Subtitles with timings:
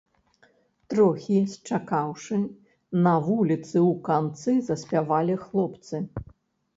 [0.93, 2.39] Трохі счакаўшы,
[3.07, 6.01] на вуліцы ў канцы заспявалі хлопцы.